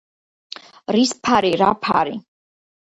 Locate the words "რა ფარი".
1.65-2.21